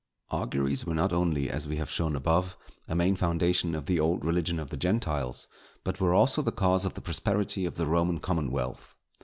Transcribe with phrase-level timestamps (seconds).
[0.35, 2.57] _Auguries were not only, as we have shown above,
[2.87, 5.47] a main foundation of the old religion of the Gentiles,
[5.83, 8.95] but were also the cause of the prosperity of the Roman commonwealth.